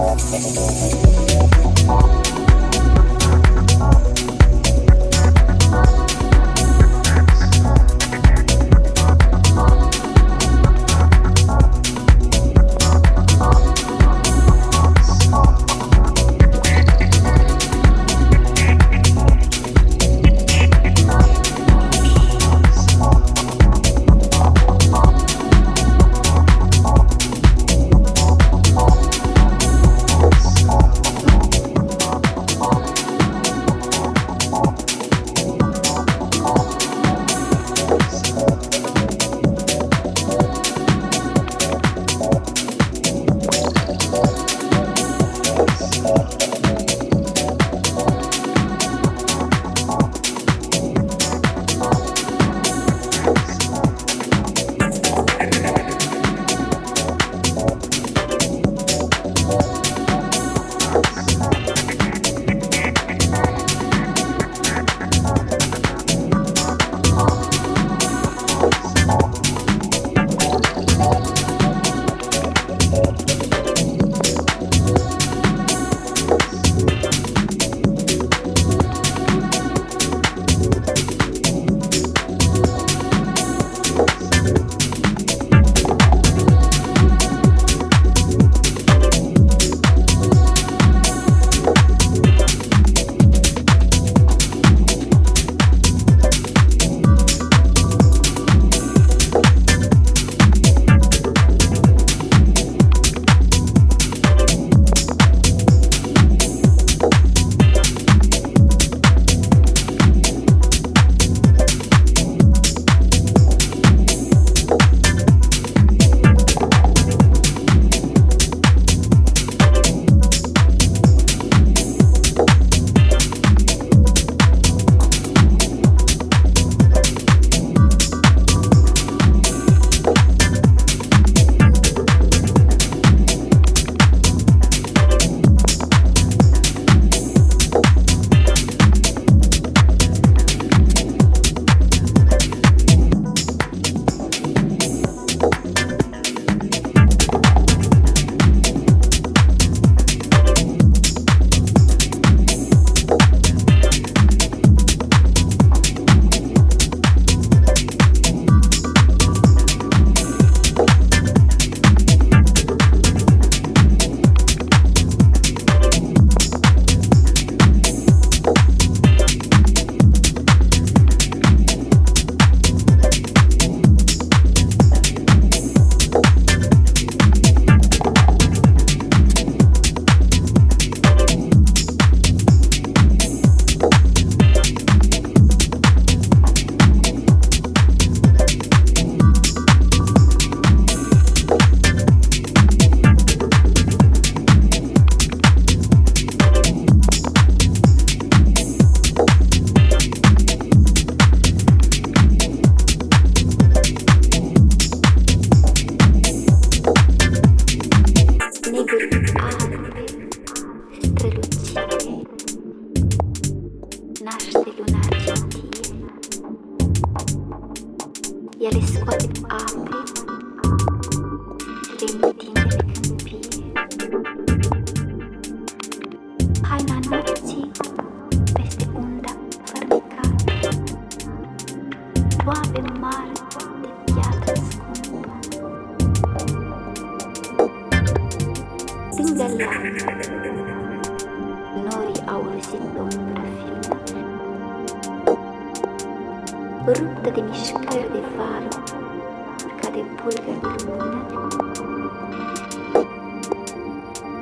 Thank 0.00 0.20
you. 2.28 2.37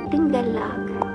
Tinggalak 0.07 1.06